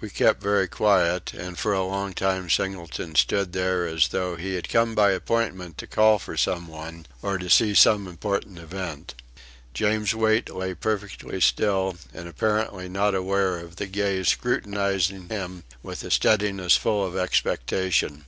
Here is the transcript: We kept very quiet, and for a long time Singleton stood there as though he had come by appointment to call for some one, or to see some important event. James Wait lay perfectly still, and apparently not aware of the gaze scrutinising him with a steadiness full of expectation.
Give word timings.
We 0.00 0.10
kept 0.10 0.42
very 0.42 0.66
quiet, 0.66 1.32
and 1.32 1.56
for 1.56 1.72
a 1.72 1.84
long 1.84 2.12
time 2.12 2.50
Singleton 2.50 3.14
stood 3.14 3.52
there 3.52 3.86
as 3.86 4.08
though 4.08 4.34
he 4.34 4.54
had 4.56 4.68
come 4.68 4.96
by 4.96 5.12
appointment 5.12 5.78
to 5.78 5.86
call 5.86 6.18
for 6.18 6.36
some 6.36 6.66
one, 6.66 7.06
or 7.22 7.38
to 7.38 7.48
see 7.48 7.76
some 7.76 8.08
important 8.08 8.58
event. 8.58 9.14
James 9.74 10.16
Wait 10.16 10.50
lay 10.50 10.74
perfectly 10.74 11.40
still, 11.40 11.96
and 12.12 12.26
apparently 12.26 12.88
not 12.88 13.14
aware 13.14 13.60
of 13.60 13.76
the 13.76 13.86
gaze 13.86 14.26
scrutinising 14.30 15.28
him 15.28 15.62
with 15.80 16.02
a 16.02 16.10
steadiness 16.10 16.74
full 16.76 17.06
of 17.06 17.16
expectation. 17.16 18.24